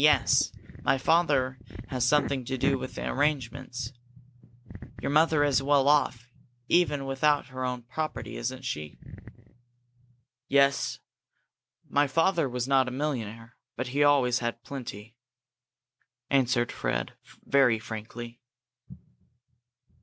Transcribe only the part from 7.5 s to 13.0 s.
own property, isn't she?" "Yes. My father was not a